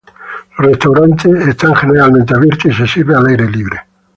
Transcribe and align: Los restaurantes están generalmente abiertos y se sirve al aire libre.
Los 0.57 0.67
restaurantes 0.71 1.47
están 1.47 1.75
generalmente 1.75 2.33
abiertos 2.33 2.71
y 2.71 2.73
se 2.73 2.87
sirve 2.87 3.15
al 3.15 3.27
aire 3.27 3.47
libre. 3.47 3.81